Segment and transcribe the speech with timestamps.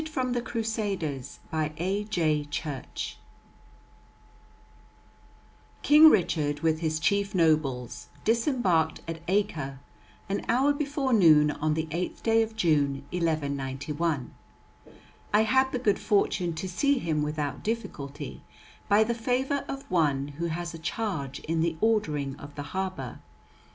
[0.03, 3.13] CHAPTER XIII RICHARD THE LION HEARTED
[5.83, 9.77] King Richard, with his chief nobles, disembarked at Acre
[10.27, 14.33] an hour before noon on the 8th day of June, 1191.
[15.31, 18.41] I had the good fortune to see him without difficulty,
[18.89, 23.19] by the favour of one who has a charge in the ordering of the harbour.